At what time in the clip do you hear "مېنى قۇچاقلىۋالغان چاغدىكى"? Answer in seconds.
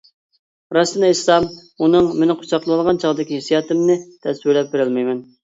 2.23-3.39